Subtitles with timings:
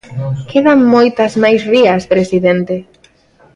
[0.49, 2.75] Quedan moitas máis rías, presidente.